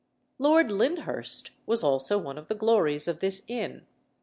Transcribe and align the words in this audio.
Lord 0.39 0.71
Lyndhurst 0.71 1.51
was 1.67 1.83
also 1.83 2.17
one 2.17 2.39
of 2.39 2.47
the 2.47 2.55
glories 2.55 3.07
of 3.07 3.19
this 3.19 3.43
inn. 3.47 3.85